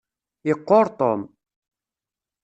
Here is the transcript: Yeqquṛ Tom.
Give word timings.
Yeqquṛ 0.47 0.85
Tom. 0.99 1.21